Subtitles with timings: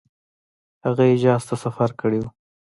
[0.85, 2.29] هغه حجاز ته سفر کړی وو.